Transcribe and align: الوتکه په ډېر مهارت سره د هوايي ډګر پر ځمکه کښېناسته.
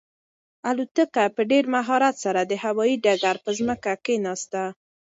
الوتکه 0.69 1.23
په 1.35 1.41
ډېر 1.51 1.65
مهارت 1.75 2.15
سره 2.25 2.41
د 2.43 2.53
هوايي 2.63 2.95
ډګر 3.03 3.35
پر 3.43 3.51
ځمکه 3.59 3.91
کښېناسته. 4.05 4.63